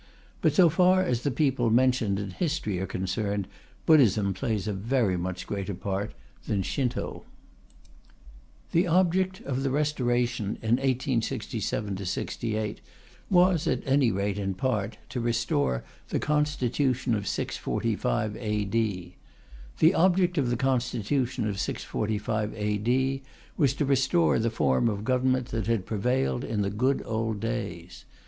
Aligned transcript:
But 0.41 0.53
so 0.55 0.67
far 0.67 1.03
as 1.03 1.21
the 1.21 1.29
people 1.29 1.69
mentioned 1.69 2.17
in 2.17 2.31
history 2.31 2.79
are 2.79 2.87
concerned, 2.87 3.47
Buddhism 3.85 4.33
plays 4.33 4.67
a 4.67 4.73
very 4.73 5.15
much 5.15 5.45
greater 5.45 5.75
part 5.75 6.15
than 6.47 6.63
Shinto. 6.63 7.23
The 8.71 8.87
object 8.87 9.41
of 9.41 9.61
the 9.61 9.69
Restoration 9.69 10.57
in 10.63 10.77
1867 10.77 11.99
8 12.55 12.81
was, 13.29 13.67
at 13.67 13.83
any 13.85 14.09
rate 14.11 14.39
in 14.39 14.55
part, 14.55 14.97
to 15.09 15.19
restore 15.21 15.83
the 16.09 16.17
constitution 16.17 17.13
of 17.13 17.27
645 17.27 18.35
A.D. 18.37 19.15
The 19.77 19.93
object 19.93 20.39
of 20.39 20.49
the 20.49 20.57
constitution 20.57 21.47
of 21.47 21.59
645 21.59 22.55
A.D. 22.55 23.21
was 23.55 23.75
to 23.75 23.85
restore 23.85 24.39
the 24.39 24.49
form 24.49 24.89
of 24.89 25.03
government 25.03 25.49
that 25.49 25.67
had 25.67 25.85
prevailed 25.85 26.43
in 26.43 26.63
the 26.63 26.71
good 26.71 27.03
old 27.05 27.39
days. 27.39 28.05